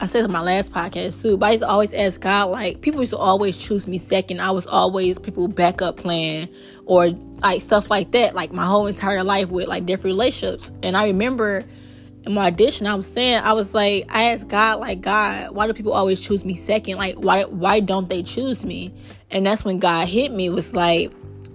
I 0.00 0.06
said 0.06 0.24
in 0.24 0.30
my 0.30 0.40
last 0.40 0.72
podcast 0.72 1.22
too, 1.22 1.36
but 1.36 1.46
I 1.46 1.50
used 1.52 1.62
to 1.62 1.68
always 1.68 1.94
ask 1.94 2.20
God, 2.20 2.50
like, 2.50 2.80
people 2.80 3.00
used 3.00 3.12
to 3.12 3.18
always 3.18 3.56
choose 3.56 3.86
me 3.86 3.98
second. 3.98 4.40
I 4.40 4.50
was 4.50 4.66
always 4.66 5.18
people 5.18 5.48
backup 5.48 5.96
plan 5.96 6.48
or 6.86 7.08
like 7.42 7.62
stuff 7.62 7.90
like 7.90 8.10
that, 8.12 8.34
like 8.34 8.52
my 8.52 8.66
whole 8.66 8.86
entire 8.86 9.22
life 9.22 9.48
with 9.48 9.68
like 9.68 9.86
different 9.86 10.14
relationships. 10.14 10.72
And 10.82 10.96
I 10.96 11.06
remember 11.06 11.64
in 12.26 12.32
my 12.34 12.46
audition, 12.46 12.86
I 12.86 12.94
was 12.94 13.10
saying, 13.10 13.42
I 13.44 13.52
was 13.52 13.74
like, 13.74 14.06
I 14.08 14.32
asked 14.32 14.48
God, 14.48 14.80
like, 14.80 15.00
God, 15.00 15.54
why 15.54 15.66
do 15.66 15.74
people 15.74 15.92
always 15.92 16.20
choose 16.20 16.44
me 16.44 16.54
second? 16.54 16.96
Like, 16.96 17.16
why 17.16 17.44
why 17.44 17.80
don't 17.80 18.08
they 18.08 18.22
choose 18.22 18.64
me? 18.64 18.94
And 19.30 19.44
that's 19.44 19.64
when 19.64 19.78
God 19.78 20.08
hit 20.08 20.32
me, 20.32 20.48
was 20.48 20.74
like, 20.74 21.12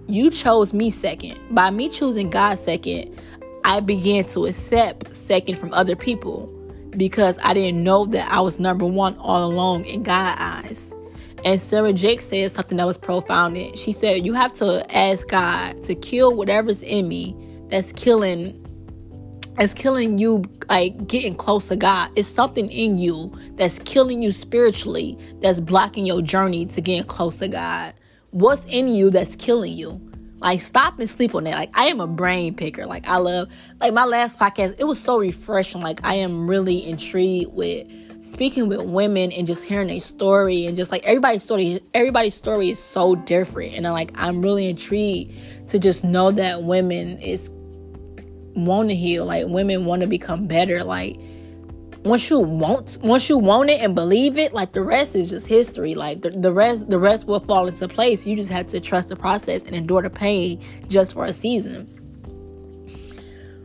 you 0.07 0.29
chose 0.29 0.73
me 0.73 0.89
second. 0.89 1.39
By 1.51 1.69
me 1.69 1.89
choosing 1.89 2.29
God 2.29 2.59
second, 2.59 3.17
I 3.65 3.79
began 3.79 4.25
to 4.25 4.45
accept 4.45 5.15
second 5.15 5.57
from 5.57 5.73
other 5.73 5.95
people 5.95 6.47
because 6.91 7.39
I 7.43 7.53
didn't 7.53 7.83
know 7.83 8.05
that 8.05 8.31
I 8.31 8.41
was 8.41 8.59
number 8.59 8.85
one 8.85 9.17
all 9.17 9.45
along 9.45 9.85
in 9.85 10.03
God's 10.03 10.37
eyes. 10.39 10.95
And 11.45 11.59
Sarah 11.59 11.93
Jake 11.93 12.21
said 12.21 12.51
something 12.51 12.77
that 12.77 12.85
was 12.85 12.97
profound. 12.97 13.57
She 13.77 13.91
said, 13.91 14.25
You 14.25 14.33
have 14.33 14.53
to 14.55 14.85
ask 14.95 15.27
God 15.27 15.83
to 15.83 15.95
kill 15.95 16.35
whatever's 16.35 16.83
in 16.83 17.07
me 17.07 17.35
that's 17.69 17.93
killing 17.93 18.65
that's 19.59 19.73
killing 19.73 20.17
you 20.17 20.43
like 20.69 21.05
getting 21.07 21.35
close 21.35 21.67
to 21.67 21.75
God. 21.75 22.11
It's 22.15 22.29
something 22.29 22.71
in 22.71 22.95
you 22.95 23.33
that's 23.55 23.79
killing 23.79 24.21
you 24.21 24.31
spiritually, 24.31 25.17
that's 25.41 25.59
blocking 25.59 26.05
your 26.05 26.21
journey 26.21 26.65
to 26.67 26.79
getting 26.79 27.03
close 27.03 27.39
to 27.39 27.49
God. 27.49 27.93
What's 28.31 28.63
in 28.65 28.87
you 28.87 29.09
that's 29.09 29.35
killing 29.35 29.73
you? 29.73 29.99
Like 30.37 30.61
stop 30.61 30.97
and 30.97 31.09
sleep 31.09 31.35
on 31.35 31.43
that. 31.43 31.55
Like 31.55 31.77
I 31.77 31.87
am 31.87 31.99
a 31.99 32.07
brain 32.07 32.55
picker. 32.55 32.85
Like 32.85 33.09
I 33.09 33.17
love 33.17 33.49
like 33.81 33.93
my 33.93 34.05
last 34.05 34.39
podcast, 34.39 34.75
it 34.79 34.85
was 34.85 35.01
so 35.01 35.19
refreshing. 35.19 35.81
Like 35.81 36.05
I 36.05 36.13
am 36.15 36.49
really 36.49 36.87
intrigued 36.87 37.51
with 37.51 37.85
speaking 38.23 38.69
with 38.69 38.81
women 38.81 39.33
and 39.33 39.45
just 39.45 39.67
hearing 39.67 39.89
their 39.89 39.99
story 39.99 40.67
and 40.67 40.77
just 40.77 40.91
like 40.91 41.03
everybody's 41.03 41.43
story 41.43 41.81
everybody's 41.93 42.35
story 42.35 42.69
is 42.69 42.81
so 42.81 43.13
different. 43.13 43.73
And 43.73 43.85
I'm 43.85 43.91
like 43.91 44.11
I'm 44.15 44.41
really 44.41 44.69
intrigued 44.69 45.33
to 45.67 45.79
just 45.79 46.05
know 46.05 46.31
that 46.31 46.63
women 46.63 47.17
is 47.17 47.49
want 48.55 48.89
to 48.89 48.95
heal. 48.95 49.25
Like 49.25 49.47
women 49.47 49.85
want 49.85 50.01
to 50.01 50.07
become 50.07 50.45
better. 50.45 50.83
Like 50.83 51.19
once 52.03 52.29
you 52.29 52.39
want 52.39 52.97
once 53.01 53.27
you 53.27 53.37
want 53.37 53.69
it 53.69 53.81
and 53.81 53.93
believe 53.93 54.37
it 54.37 54.53
like 54.53 54.71
the 54.71 54.81
rest 54.81 55.15
is 55.15 55.29
just 55.29 55.47
history 55.47 55.95
like 55.95 56.21
the, 56.21 56.29
the 56.29 56.51
rest 56.51 56.89
the 56.89 56.97
rest 56.97 57.27
will 57.27 57.41
fall 57.41 57.67
into 57.67 57.87
place 57.89 58.25
you 58.25 58.37
just 58.37 58.49
have 58.49 58.65
to 58.67 58.79
trust 58.79 59.09
the 59.09 59.15
process 59.15 59.65
and 59.65 59.75
endure 59.75 60.01
the 60.01 60.09
pain 60.09 60.61
just 60.87 61.13
for 61.13 61.25
a 61.25 61.33
season 61.33 61.87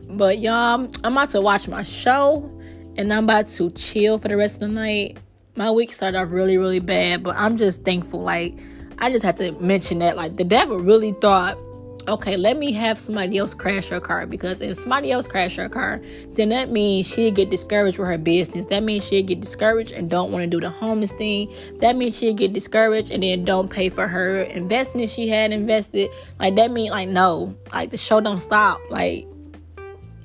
but 0.09 0.39
y'all 0.39 0.89
i'm 1.03 1.13
about 1.13 1.29
to 1.29 1.39
watch 1.39 1.69
my 1.69 1.81
show 1.81 2.51
and 2.97 3.13
i'm 3.13 3.23
about 3.23 3.47
to 3.47 3.71
chill 3.71 4.17
for 4.17 4.27
the 4.27 4.35
rest 4.35 4.55
of 4.55 4.61
the 4.61 4.67
night 4.67 5.17
my 5.55 5.71
week 5.71 5.93
started 5.93 6.17
off 6.17 6.29
really 6.29 6.57
really 6.57 6.81
bad 6.81 7.23
but 7.23 7.33
i'm 7.37 7.55
just 7.55 7.85
thankful 7.85 8.21
like 8.21 8.53
i 8.99 9.09
just 9.09 9.23
had 9.23 9.37
to 9.37 9.53
mention 9.53 9.99
that 9.99 10.17
like 10.17 10.35
the 10.35 10.43
devil 10.43 10.77
really 10.77 11.13
thought 11.13 11.57
okay, 12.07 12.37
let 12.37 12.57
me 12.57 12.71
have 12.71 12.99
somebody 12.99 13.37
else 13.37 13.53
crash 13.53 13.89
her 13.89 13.99
car 13.99 14.25
because 14.25 14.61
if 14.61 14.77
somebody 14.77 15.11
else 15.11 15.27
crash 15.27 15.55
her 15.55 15.69
car, 15.69 16.01
then 16.33 16.49
that 16.49 16.69
means 16.69 17.07
she'll 17.07 17.31
get 17.31 17.49
discouraged 17.49 17.97
with 17.97 18.07
her 18.07 18.17
business. 18.17 18.65
That 18.65 18.83
means 18.83 19.07
she'll 19.07 19.25
get 19.25 19.41
discouraged 19.41 19.91
and 19.91 20.09
don't 20.09 20.31
want 20.31 20.43
to 20.43 20.47
do 20.47 20.59
the 20.59 20.69
homeless 20.69 21.11
thing. 21.13 21.53
That 21.79 21.95
means 21.95 22.17
she'll 22.17 22.33
get 22.33 22.53
discouraged 22.53 23.11
and 23.11 23.23
then 23.23 23.45
don't 23.45 23.69
pay 23.69 23.89
for 23.89 24.07
her 24.07 24.41
investment 24.41 25.09
she 25.09 25.27
had 25.27 25.51
invested. 25.51 26.09
Like 26.39 26.55
that 26.55 26.71
means 26.71 26.91
like 26.91 27.09
no, 27.09 27.55
like 27.73 27.89
the 27.91 27.97
show 27.97 28.21
don't 28.21 28.39
stop. 28.39 28.79
Like 28.89 29.27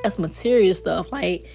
that's 0.02 0.18
material 0.18 0.75
stuff. 0.75 1.12
Like 1.12 1.46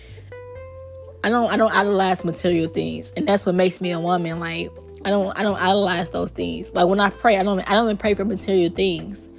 I 1.23 1.29
don't 1.29 1.51
I 1.51 1.57
don't 1.57 1.73
idolize 1.73 2.23
material 2.23 2.69
things, 2.69 3.11
and 3.17 3.27
that's 3.27 3.45
what 3.45 3.55
makes 3.55 3.81
me 3.81 3.91
a 3.91 3.99
woman. 3.99 4.39
Like 4.39 4.71
I 5.03 5.09
don't 5.09 5.37
I 5.37 5.43
don't 5.43 5.57
idolize 5.57 6.09
those 6.09 6.31
things. 6.31 6.73
Like 6.73 6.87
when 6.87 6.99
I 6.99 7.09
pray, 7.09 7.37
I 7.37 7.43
don't 7.43 7.59
I 7.69 7.73
don't 7.73 7.85
even 7.85 7.97
pray 7.97 8.13
for 8.13 8.25
material 8.25 8.71
things. 8.71 9.29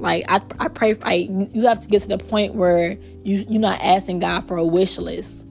Like 0.00 0.24
I, 0.30 0.40
I 0.58 0.68
pray. 0.68 0.94
Like 0.94 1.28
you 1.28 1.66
have 1.66 1.80
to 1.80 1.88
get 1.88 2.02
to 2.02 2.08
the 2.08 2.18
point 2.18 2.54
where 2.54 2.92
you 3.22 3.44
you're 3.48 3.60
not 3.60 3.80
asking 3.82 4.20
God 4.20 4.48
for 4.48 4.56
a 4.56 4.64
wish 4.64 4.98
list. 4.98 5.46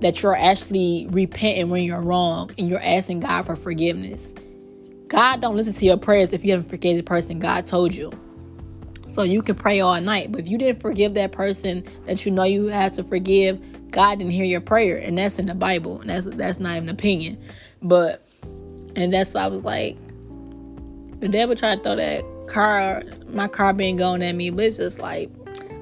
That 0.00 0.22
you're 0.22 0.36
actually 0.36 1.08
repenting 1.10 1.70
when 1.70 1.82
you're 1.82 2.00
wrong 2.00 2.52
and 2.56 2.70
you're 2.70 2.82
asking 2.82 3.20
God 3.20 3.46
for 3.46 3.56
forgiveness. 3.56 4.32
God 5.08 5.40
don't 5.40 5.56
listen 5.56 5.74
to 5.74 5.84
your 5.84 5.96
prayers 5.96 6.32
if 6.32 6.44
you 6.44 6.52
haven't 6.52 6.68
forgiven 6.68 6.98
the 6.98 7.02
person 7.02 7.40
God 7.40 7.66
told 7.66 7.94
you. 7.94 8.12
So 9.10 9.22
you 9.22 9.42
can 9.42 9.56
pray 9.56 9.80
all 9.80 10.00
night, 10.00 10.30
but 10.30 10.42
if 10.42 10.48
you 10.48 10.58
didn't 10.58 10.80
forgive 10.80 11.14
that 11.14 11.32
person 11.32 11.82
that 12.04 12.24
you 12.24 12.30
know 12.30 12.44
you 12.44 12.66
had 12.66 12.92
to 12.94 13.02
forgive, 13.02 13.60
God 13.90 14.18
didn't 14.20 14.32
hear 14.32 14.44
your 14.44 14.60
prayer, 14.60 14.98
and 14.98 15.18
that's 15.18 15.40
in 15.40 15.46
the 15.46 15.54
Bible, 15.54 16.00
and 16.00 16.10
that's 16.10 16.26
that's 16.26 16.60
not 16.60 16.76
even 16.76 16.88
an 16.90 16.94
opinion. 16.94 17.42
But 17.82 18.24
and 18.94 19.12
that's 19.12 19.34
why 19.34 19.42
I 19.42 19.48
was 19.48 19.64
like, 19.64 19.96
the 21.20 21.28
devil 21.28 21.56
tried 21.56 21.76
to 21.76 21.82
throw 21.82 21.96
that 21.96 22.22
car, 22.48 23.02
my 23.28 23.48
car 23.48 23.72
been 23.72 23.96
going 23.96 24.22
at 24.22 24.34
me, 24.34 24.50
but 24.50 24.64
it's 24.64 24.78
just 24.78 24.98
like 24.98 25.30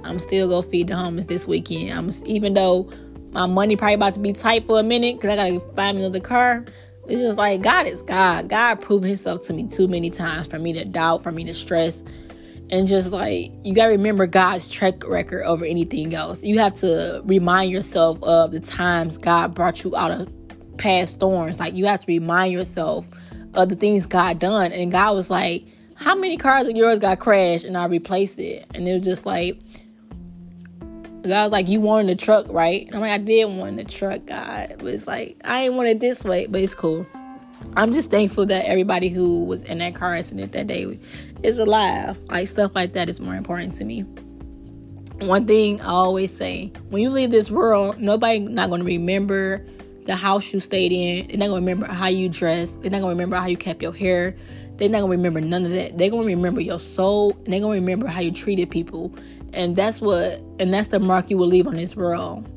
I'm 0.05 0.19
still 0.19 0.49
gonna 0.49 0.67
feed 0.67 0.89
the 0.89 0.97
homeless 0.97 1.27
this 1.27 1.47
weekend. 1.47 1.99
I'm 1.99 2.11
even 2.27 2.55
though 2.55 2.91
my 3.33 3.47
money 3.47 3.77
probably 3.77 3.95
about 3.95 4.15
to 4.15 4.21
be 4.21 4.33
tight 4.33 4.65
for 4.65 4.79
a 4.79 4.83
minute 4.83 5.17
because 5.17 5.39
I 5.39 5.51
gotta 5.51 5.75
find 5.75 5.99
another 5.99 6.21
car. 6.21 6.65
It's 7.09 7.21
just 7.21 7.39
like 7.39 7.63
God 7.63 7.87
is 7.87 8.03
God. 8.03 8.49
God 8.49 8.81
proved 8.81 9.05
Himself 9.05 9.43
to 9.43 9.53
me 9.53 9.67
too 9.69 9.89
many 9.89 10.11
times 10.11 10.47
for 10.47 10.59
me 10.59 10.73
to 10.75 10.85
doubt, 10.85 11.23
for 11.23 11.33
me 11.33 11.45
to 11.45 11.55
stress, 11.55 12.03
and 12.71 12.87
just 12.87 13.13
like 13.13 13.53
you 13.63 13.75
gotta 13.75 13.91
remember 13.91 14.27
God's 14.27 14.71
track 14.71 15.07
record 15.07 15.45
over 15.45 15.65
anything 15.65 16.15
else. 16.15 16.43
You 16.43 16.59
have 16.59 16.75
to 16.77 17.23
remind 17.25 17.71
yourself 17.71 18.23
of 18.23 18.53
the 18.53 18.61
times 18.61 19.19
God 19.19 19.55
brought 19.55 19.85
you 19.85 19.97
out 19.97 20.11
of 20.11 20.33
past 20.79 21.17
storms. 21.17 21.59
Like 21.61 21.75
you 21.75 21.87
have 21.87 22.01
to 22.01 22.07
remind 22.07 22.53
yourself 22.53 23.07
of 23.55 23.69
the 23.69 23.77
things 23.77 24.07
God 24.07 24.39
done, 24.39 24.73
and 24.73 24.91
God 24.93 25.15
was 25.15 25.31
like 25.31 25.65
how 25.97 26.15
many 26.15 26.37
cars 26.37 26.69
of 26.69 26.77
yours 26.77 26.99
got 26.99 27.19
crashed 27.19 27.65
and 27.65 27.77
I 27.77 27.87
replaced 27.87 28.39
it? 28.39 28.67
And 28.75 28.87
it 28.87 28.95
was 28.95 29.05
just 29.05 29.27
like, 29.27 29.59
God 31.23 31.45
was 31.45 31.53
like, 31.53 31.69
you 31.69 31.81
wanted 31.81 32.17
the 32.17 32.23
truck, 32.23 32.47
right? 32.51 32.87
And 32.87 32.95
I'm 32.95 33.01
like, 33.01 33.11
I 33.11 33.19
did 33.19 33.47
want 33.47 33.77
the 33.77 33.85
truck, 33.85 34.27
God. 34.27 34.77
But 34.79 34.87
it's 34.87 35.07
like, 35.07 35.37
I 35.45 35.63
ain't 35.63 35.75
want 35.75 35.89
it 35.89 35.99
this 36.01 36.25
way, 36.25 36.47
but 36.47 36.61
it's 36.61 36.75
cool. 36.75 37.07
I'm 37.77 37.93
just 37.93 38.11
thankful 38.11 38.47
that 38.47 38.67
everybody 38.67 39.09
who 39.09 39.45
was 39.45 39.63
in 39.65 39.79
that 39.79 39.95
car 39.95 40.15
accident 40.15 40.53
that 40.53 40.67
day 40.67 40.99
is 41.43 41.59
alive. 41.59 42.19
Like, 42.29 42.47
stuff 42.49 42.75
like 42.75 42.93
that 42.93 43.09
is 43.09 43.21
more 43.21 43.35
important 43.35 43.75
to 43.77 43.85
me. 43.85 44.03
One 45.21 45.47
thing 45.47 45.81
I 45.81 45.87
always 45.87 46.37
say 46.37 46.73
when 46.91 47.03
you 47.03 47.11
leave 47.11 47.31
this 47.31 47.51
world, 47.51 47.99
nobody 47.99 48.39
not 48.39 48.69
going 48.69 48.83
to 48.83 48.87
remember 48.87 49.67
the 50.07 50.17
house 50.17 50.53
you 50.53 50.61
stayed 50.61 50.93
in. 50.93 51.29
They're 51.29 51.39
not 51.39 51.49
to 51.49 51.55
remember 51.55 51.87
how 51.87 52.09
you 52.09 52.29
dressed. 52.29 52.83
They're 52.83 52.91
not 52.91 53.01
to 53.01 53.09
remember 53.09 53.37
how 53.37 53.47
you 53.47 53.57
kept 53.57 53.83
your 53.83 53.93
hair. 53.93 54.37
They're 54.77 54.89
not 54.89 55.01
gonna 55.01 55.11
remember 55.13 55.41
none 55.41 55.65
of 55.67 55.73
that. 55.73 55.99
They're 55.99 56.11
gonna 56.11 56.27
remember 56.27 56.61
your 56.61 56.81
soul 56.81 57.33
and 57.45 57.53
they're 57.53 57.61
gonna 57.61 57.75
remember 57.75 58.07
how 58.07 58.21
you 58.21 58.33
treated 58.33 58.71
people. 58.71 59.15
And 59.53 59.77
that's 59.77 60.01
what 60.01 60.43
and 60.61 60.73
that's 60.73 60.89
the 60.89 61.01
mark 61.01 61.31
you 61.31 61.39
will 61.39 61.49
leave 61.49 61.67
on 61.67 61.77
this 61.77 61.97
world. 61.97 62.51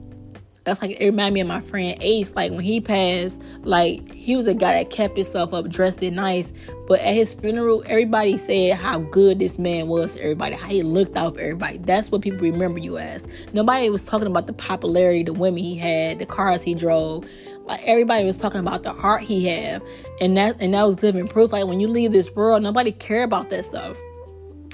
That's 0.70 0.84
like 0.84 1.02
it 1.02 1.04
reminded 1.04 1.34
me 1.34 1.42
of 1.42 1.48
my 1.48 1.62
friend 1.62 1.98
Ace. 2.02 2.36
Like 2.36 2.52
when 2.52 2.60
he 2.60 2.80
passed, 2.80 3.42
like 3.64 4.14
he 4.14 4.36
was 4.36 4.46
a 4.46 4.54
guy 4.54 4.74
that 4.74 4.92
kept 4.92 5.18
himself 5.18 5.52
up, 5.52 5.68
dressed 5.68 6.04
in 6.04 6.14
nice. 6.14 6.54
But 6.88 7.00
at 7.00 7.16
his 7.16 7.34
funeral, 7.34 7.82
everybody 7.88 8.38
said 8.38 8.76
how 8.76 9.00
good 9.00 9.40
this 9.40 9.58
man 9.58 9.88
was 9.88 10.14
to 10.14 10.22
everybody, 10.22 10.56
how 10.56 10.68
he 10.68 10.84
looked 10.84 11.18
out 11.18 11.34
for 11.34 11.42
everybody. 11.42 11.80
That's 11.80 12.12
what 12.12 12.22
people 12.22 12.38
remember 12.42 12.78
you 12.78 13.00
as. 13.00 13.28
Nobody 13.52 13.90
was 13.90 14.06
talking 14.06 14.28
about 14.28 14.46
the 14.46 14.54
popularity, 14.54 15.24
the 15.24 15.34
women 15.34 15.64
he 15.64 15.76
had, 15.76 16.20
the 16.20 16.28
cars 16.28 16.62
he 16.62 16.76
drove. 16.76 17.28
Like 17.66 17.82
everybody 17.86 18.24
was 18.26 18.38
talking 18.38 18.60
about 18.60 18.84
the 18.84 18.94
heart 18.94 19.24
he 19.24 19.48
had, 19.48 19.82
and 20.22 20.38
that 20.38 20.58
and 20.60 20.76
that 20.76 20.84
was 20.84 21.02
living 21.02 21.28
proof. 21.28 21.52
Like 21.52 21.66
when 21.66 21.80
you 21.80 21.88
leave 21.88 22.12
this 22.12 22.32
world, 22.36 22.62
nobody 22.62 22.92
care 22.92 23.24
about 23.24 23.50
that 23.50 23.66
stuff. 23.66 23.98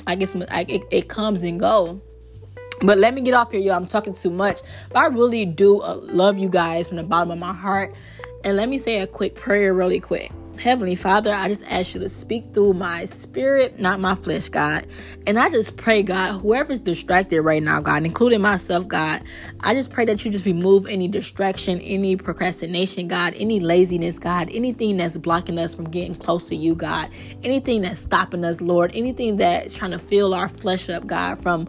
I 0.08 0.16
guess 0.16 0.36
I, 0.36 0.66
it, 0.68 0.84
it 0.92 1.08
comes 1.08 1.42
and 1.44 1.58
go. 1.58 2.02
But 2.82 2.98
let 2.98 3.14
me 3.14 3.22
get 3.22 3.34
off 3.34 3.52
here, 3.52 3.62
y'all. 3.62 3.76
I'm 3.76 3.88
talking 3.88 4.14
too 4.14 4.30
much. 4.30 4.62
But 4.92 5.00
I 5.00 5.08
really 5.08 5.46
do 5.46 5.82
uh, 5.82 5.96
love 6.02 6.38
you 6.38 6.50
guys 6.50 6.88
from 6.88 6.98
the 6.98 7.04
bottom 7.04 7.32
of 7.32 7.40
my 7.40 7.54
heart. 7.54 7.96
And 8.44 8.58
let 8.58 8.70
me 8.70 8.78
say 8.78 9.00
a 9.00 9.08
quick 9.08 9.36
prayer, 9.36 9.74
really 9.74 10.00
quick. 10.00 10.32
Heavenly 10.60 10.96
Father, 10.96 11.34
I 11.34 11.48
just 11.48 11.70
ask 11.70 11.94
you 11.94 12.00
to 12.00 12.10
speak 12.10 12.54
through 12.54 12.74
my 12.74 13.06
spirit, 13.06 13.78
not 13.80 14.00
my 14.00 14.16
flesh, 14.16 14.50
God. 14.50 14.88
And 15.28 15.38
I 15.38 15.50
just 15.50 15.76
pray, 15.78 16.02
God, 16.02 16.40
whoever's 16.40 16.80
distracted 16.80 17.42
right 17.42 17.62
now, 17.62 17.82
God, 17.82 18.06
including 18.06 18.42
myself, 18.42 18.88
God, 18.88 19.22
I 19.62 19.74
just 19.74 19.92
pray 19.92 20.06
that 20.06 20.24
you 20.24 20.32
just 20.32 20.46
remove 20.46 20.88
any 20.88 21.08
distraction, 21.08 21.82
any 21.82 22.16
procrastination, 22.16 23.08
God, 23.08 23.34
any 23.36 23.60
laziness, 23.60 24.18
God, 24.18 24.50
anything 24.52 24.98
that's 24.98 25.18
blocking 25.18 25.60
us 25.60 25.76
from 25.76 25.90
getting 25.90 26.16
close 26.16 26.48
to 26.48 26.56
you, 26.56 26.74
God, 26.74 27.10
anything 27.44 27.82
that's 27.82 28.02
stopping 28.02 28.46
us, 28.46 28.62
Lord, 28.62 28.92
anything 28.94 29.38
that's 29.38 29.74
trying 29.74 29.92
to 29.92 30.00
fill 30.00 30.34
our 30.34 30.48
flesh 30.48 30.90
up, 30.90 31.06
God, 31.06 31.42
from 31.44 31.68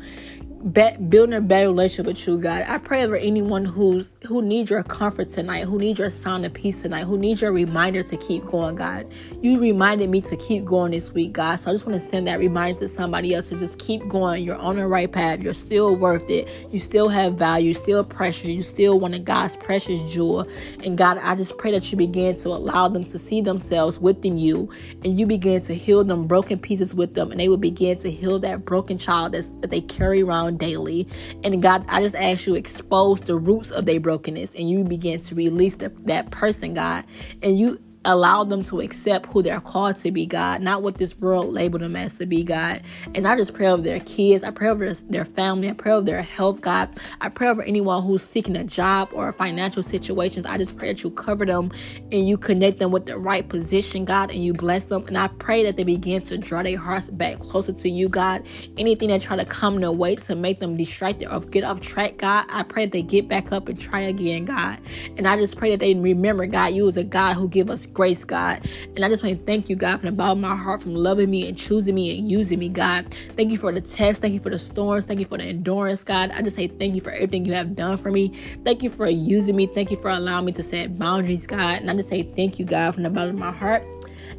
be- 0.72 0.96
building 1.08 1.34
a 1.34 1.40
better 1.40 1.68
relationship 1.68 2.06
with 2.06 2.26
you, 2.26 2.38
God. 2.38 2.64
I 2.66 2.78
pray 2.78 3.04
over 3.04 3.16
anyone 3.16 3.64
who's 3.64 4.16
who 4.26 4.42
needs 4.42 4.70
your 4.70 4.82
comfort 4.82 5.28
tonight, 5.28 5.64
who 5.64 5.78
needs 5.78 5.98
your 5.98 6.10
sound 6.10 6.46
of 6.46 6.54
peace 6.54 6.82
tonight, 6.82 7.04
who 7.04 7.18
needs 7.18 7.42
your 7.42 7.52
reminder 7.52 8.02
to 8.02 8.16
keep 8.16 8.44
going, 8.46 8.76
God. 8.76 9.06
You 9.40 9.60
reminded 9.60 10.10
me 10.10 10.20
to 10.22 10.36
keep 10.36 10.64
going 10.64 10.92
this 10.92 11.12
week, 11.12 11.32
God. 11.32 11.56
So 11.56 11.70
I 11.70 11.74
just 11.74 11.86
want 11.86 11.94
to 11.94 12.00
send 12.00 12.26
that 12.26 12.38
reminder 12.38 12.80
to 12.80 12.88
somebody 12.88 13.34
else 13.34 13.48
to 13.50 13.58
just 13.58 13.78
keep 13.78 14.06
going. 14.08 14.44
You're 14.44 14.56
on 14.56 14.76
the 14.76 14.86
right 14.86 15.10
path. 15.10 15.42
You're 15.42 15.54
still 15.54 15.96
worth 15.96 16.28
it. 16.30 16.48
You 16.72 16.78
still 16.78 17.08
have 17.08 17.34
value. 17.34 17.74
Still 17.74 18.04
precious. 18.04 18.46
You 18.46 18.62
still 18.62 18.98
one 19.00 19.14
of 19.14 19.24
God's 19.24 19.56
precious 19.56 20.00
jewel. 20.12 20.48
And 20.84 20.98
God, 20.98 21.18
I 21.18 21.34
just 21.34 21.58
pray 21.58 21.70
that 21.72 21.90
you 21.92 21.98
begin 21.98 22.36
to 22.38 22.48
allow 22.48 22.88
them 22.88 23.04
to 23.06 23.18
see 23.18 23.40
themselves 23.40 24.00
within 24.00 24.38
you, 24.38 24.70
and 25.04 25.18
you 25.18 25.26
begin 25.26 25.62
to 25.62 25.74
heal 25.74 26.04
them 26.04 26.26
broken 26.26 26.58
pieces 26.58 26.94
with 26.94 27.14
them, 27.14 27.30
and 27.30 27.40
they 27.40 27.48
will 27.48 27.56
begin 27.56 27.98
to 27.98 28.10
heal 28.10 28.38
that 28.40 28.64
broken 28.64 28.98
child 28.98 29.32
that 29.32 29.70
they 29.70 29.80
carry 29.80 30.22
around 30.22 30.45
daily. 30.52 31.06
And 31.44 31.62
God, 31.62 31.84
I 31.88 32.00
just 32.00 32.14
ask 32.14 32.46
you 32.46 32.54
expose 32.54 33.20
the 33.20 33.36
roots 33.36 33.70
of 33.70 33.86
their 33.86 34.00
brokenness 34.00 34.54
and 34.54 34.68
you 34.68 34.84
begin 34.84 35.20
to 35.20 35.34
release 35.34 35.76
the, 35.76 35.90
that 36.04 36.30
person, 36.30 36.74
God. 36.74 37.04
And 37.42 37.58
you 37.58 37.80
allow 38.06 38.44
them 38.44 38.64
to 38.64 38.80
accept 38.80 39.26
who 39.26 39.42
they're 39.42 39.60
called 39.60 39.96
to 39.98 40.10
be, 40.10 40.26
God, 40.26 40.62
not 40.62 40.82
what 40.82 40.98
this 40.98 41.18
world 41.18 41.52
labeled 41.52 41.82
them 41.82 41.96
as 41.96 42.18
to 42.18 42.26
be, 42.26 42.44
God. 42.44 42.82
And 43.14 43.26
I 43.26 43.36
just 43.36 43.54
pray 43.54 43.66
over 43.66 43.82
their 43.82 44.00
kids. 44.00 44.44
I 44.44 44.50
pray 44.50 44.68
over 44.68 44.92
their 44.92 45.24
family. 45.24 45.68
I 45.68 45.72
pray 45.72 45.92
over 45.92 46.06
their 46.06 46.22
health, 46.22 46.60
God. 46.60 46.88
I 47.20 47.28
pray 47.28 47.48
over 47.48 47.62
anyone 47.62 48.02
who's 48.02 48.22
seeking 48.22 48.56
a 48.56 48.64
job 48.64 49.10
or 49.12 49.32
financial 49.32 49.82
situations. 49.82 50.46
I 50.46 50.58
just 50.58 50.76
pray 50.78 50.88
that 50.88 51.02
you 51.02 51.10
cover 51.10 51.44
them 51.44 51.70
and 52.12 52.26
you 52.26 52.38
connect 52.38 52.78
them 52.78 52.90
with 52.92 53.06
the 53.06 53.18
right 53.18 53.48
position, 53.48 54.04
God, 54.04 54.30
and 54.30 54.42
you 54.42 54.54
bless 54.54 54.84
them. 54.84 55.06
And 55.06 55.18
I 55.18 55.28
pray 55.28 55.64
that 55.64 55.76
they 55.76 55.84
begin 55.84 56.22
to 56.22 56.38
draw 56.38 56.62
their 56.62 56.78
hearts 56.78 57.10
back 57.10 57.40
closer 57.40 57.72
to 57.72 57.88
you, 57.88 58.08
God. 58.08 58.46
Anything 58.78 59.08
that 59.08 59.22
try 59.22 59.36
to 59.36 59.44
come 59.44 59.80
their 59.80 59.92
way 59.92 60.16
to 60.16 60.34
make 60.34 60.60
them 60.60 60.76
distracted 60.76 61.28
or 61.28 61.40
get 61.40 61.64
off 61.64 61.80
track, 61.80 62.18
God, 62.18 62.46
I 62.50 62.62
pray 62.62 62.84
that 62.84 62.92
they 62.92 63.02
get 63.02 63.28
back 63.28 63.52
up 63.52 63.68
and 63.68 63.78
try 63.78 64.00
again, 64.00 64.44
God. 64.44 64.78
And 65.16 65.26
I 65.26 65.36
just 65.36 65.56
pray 65.56 65.70
that 65.70 65.80
they 65.80 65.94
remember, 65.94 66.46
God, 66.46 66.74
you 66.74 66.86
as 66.88 66.96
a 66.96 67.04
God 67.04 67.34
who 67.34 67.48
give 67.48 67.70
us 67.70 67.86
grace, 67.96 68.24
God. 68.24 68.60
And 68.94 69.04
I 69.04 69.08
just 69.08 69.24
want 69.24 69.36
to 69.36 69.42
thank 69.42 69.70
you, 69.70 69.74
God, 69.74 70.00
from 70.00 70.06
the 70.06 70.12
bottom 70.12 70.44
of 70.44 70.50
my 70.50 70.54
heart, 70.54 70.82
from 70.82 70.94
loving 70.94 71.30
me 71.30 71.48
and 71.48 71.56
choosing 71.56 71.94
me 71.94 72.18
and 72.18 72.30
using 72.30 72.58
me, 72.58 72.68
God. 72.68 73.12
Thank 73.36 73.50
you 73.50 73.56
for 73.56 73.72
the 73.72 73.80
test. 73.80 74.20
Thank 74.20 74.34
you 74.34 74.40
for 74.40 74.50
the 74.50 74.58
storms. 74.58 75.06
Thank 75.06 75.18
you 75.18 75.26
for 75.26 75.38
the 75.38 75.44
endurance, 75.44 76.04
God. 76.04 76.30
I 76.30 76.42
just 76.42 76.56
say 76.56 76.68
thank 76.68 76.94
you 76.94 77.00
for 77.00 77.10
everything 77.10 77.46
you 77.46 77.54
have 77.54 77.74
done 77.74 77.96
for 77.96 78.10
me. 78.10 78.28
Thank 78.64 78.82
you 78.82 78.90
for 78.90 79.08
using 79.08 79.56
me. 79.56 79.66
Thank 79.66 79.90
you 79.90 79.96
for 79.96 80.10
allowing 80.10 80.44
me 80.44 80.52
to 80.52 80.62
set 80.62 80.98
boundaries, 80.98 81.46
God. 81.46 81.80
And 81.80 81.90
I 81.90 81.94
just 81.94 82.10
say 82.10 82.22
thank 82.22 82.58
you, 82.58 82.66
God, 82.66 82.92
from 82.94 83.02
the 83.04 83.10
bottom 83.10 83.30
of 83.30 83.38
my 83.38 83.50
heart. 83.50 83.82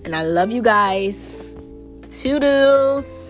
And 0.05 0.15
I 0.15 0.21
love 0.21 0.51
you 0.51 0.61
guys. 0.61 1.57
Toodles. 2.11 3.26